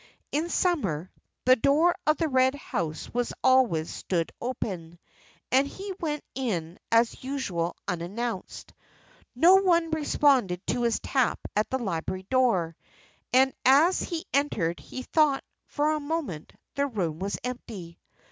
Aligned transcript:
In 0.31 0.49
summer, 0.49 1.11
the 1.45 1.55
door 1.55 1.93
of 2.07 2.17
the 2.17 2.27
Red 2.27 2.55
House 2.55 3.07
always 3.43 3.87
stood 3.93 4.31
open, 4.41 4.97
and 5.51 5.67
he 5.67 5.93
went 5.99 6.23
in 6.33 6.79
as 6.91 7.23
usual 7.23 7.77
unannounced. 7.87 8.73
No 9.35 9.57
one 9.57 9.91
responded 9.91 10.65
to 10.65 10.81
his 10.81 10.99
tap 11.01 11.37
at 11.55 11.69
the 11.69 11.77
library 11.77 12.25
door, 12.31 12.75
and 13.31 13.53
as 13.63 13.99
he 14.01 14.25
entered 14.33 14.79
he 14.79 15.03
thought, 15.03 15.43
for 15.67 15.91
a 15.91 15.99
moment, 15.99 16.51
the 16.73 16.87
room 16.87 17.19
was 17.19 17.37
empty. 17.43 17.99